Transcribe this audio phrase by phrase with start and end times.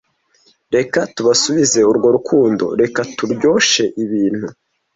[0.75, 4.47] reka tubasubize urwo rukundo reka turyoshe ibintu